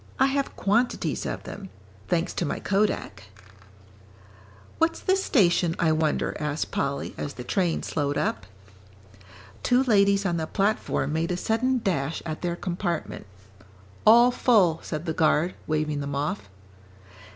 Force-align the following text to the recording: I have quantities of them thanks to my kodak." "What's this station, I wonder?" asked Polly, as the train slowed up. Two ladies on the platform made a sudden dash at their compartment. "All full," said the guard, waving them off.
I 0.19 0.25
have 0.25 0.55
quantities 0.55 1.27
of 1.27 1.43
them 1.43 1.69
thanks 2.07 2.33
to 2.33 2.43
my 2.43 2.59
kodak." 2.59 3.25
"What's 4.79 4.99
this 4.99 5.23
station, 5.23 5.75
I 5.77 5.91
wonder?" 5.91 6.35
asked 6.39 6.71
Polly, 6.71 7.13
as 7.19 7.35
the 7.35 7.43
train 7.43 7.83
slowed 7.83 8.17
up. 8.17 8.47
Two 9.61 9.83
ladies 9.83 10.25
on 10.25 10.37
the 10.37 10.47
platform 10.47 11.13
made 11.13 11.29
a 11.31 11.37
sudden 11.37 11.81
dash 11.83 12.23
at 12.25 12.41
their 12.41 12.55
compartment. 12.55 13.27
"All 14.03 14.31
full," 14.31 14.79
said 14.81 15.05
the 15.05 15.13
guard, 15.13 15.53
waving 15.67 15.99
them 15.99 16.15
off. 16.15 16.49